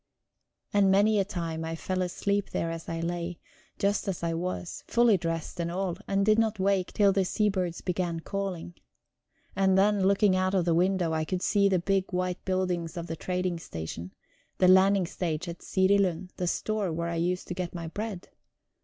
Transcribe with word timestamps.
And 0.73 0.89
many 0.89 1.19
a 1.19 1.23
time 1.23 1.63
I 1.63 1.75
fell 1.75 2.01
asleep 2.01 2.49
there 2.49 2.71
as 2.71 2.89
I 2.89 3.01
lay, 3.01 3.37
just 3.77 4.07
as 4.07 4.23
I 4.23 4.33
was, 4.33 4.83
fully 4.87 5.15
dressed 5.15 5.59
and 5.59 5.69
all, 5.69 5.95
and 6.07 6.25
did 6.25 6.39
not 6.39 6.57
wake 6.57 6.91
till 6.91 7.11
the 7.13 7.23
seabirds 7.23 7.81
began 7.81 8.19
calling. 8.19 8.73
And 9.55 9.77
then, 9.77 10.07
looking 10.07 10.35
out 10.35 10.55
of 10.55 10.65
the 10.65 10.73
window, 10.73 11.13
I 11.13 11.23
could 11.23 11.43
see 11.43 11.69
the 11.69 11.77
big 11.77 12.11
white 12.11 12.43
buildings 12.45 12.97
of 12.97 13.05
the 13.05 13.15
trading 13.15 13.59
station, 13.59 14.11
the 14.57 14.67
landing 14.67 15.05
stage 15.05 15.47
at 15.47 15.59
Girilund, 15.59 16.31
the 16.37 16.47
store 16.47 16.91
where 16.91 17.09
I 17.09 17.15
used 17.17 17.47
to 17.49 17.53
get 17.53 17.75
my 17.75 17.85
bread. 17.85 18.29